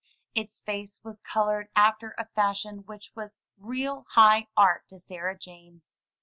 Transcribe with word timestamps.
Its 0.33 0.59
face 0.63 0.99
was 1.03 1.21
colored 1.21 1.69
after 1.75 2.15
a 2.17 2.25
fashion 2.25 2.79
which 2.87 3.11
was 3.13 3.43
real 3.55 4.07
high 4.13 4.47
art 4.57 4.87
to 4.87 4.97
Sarah 4.97 5.37
Jane. 5.37 5.83